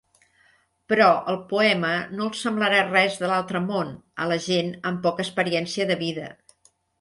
Però 0.93 1.09
el 1.33 1.35
poema 1.51 1.91
no 2.19 2.25
els 2.29 2.41
semblarà 2.45 2.79
res 2.87 3.19
de 3.25 3.29
l'altre 3.33 3.61
món, 3.67 3.93
a 4.25 4.27
la 4.33 4.39
gent 4.47 4.73
amb 4.93 5.05
poca 5.05 5.25
experiència 5.27 5.89
de 5.93 6.01
vida. 6.03 6.33